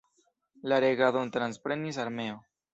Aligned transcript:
La 0.71 0.79
regadon 0.85 1.31
transprenis 1.37 2.03
armeo. 2.09 2.43